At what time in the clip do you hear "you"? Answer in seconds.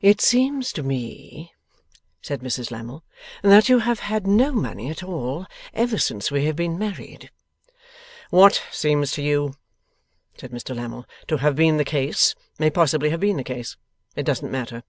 3.68-3.80, 9.22-9.56